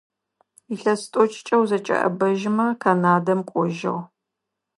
[0.73, 3.97] Илъэс тIокIкIэ узэкIэIэбэжьмэ Канадэм кIожьыгъ.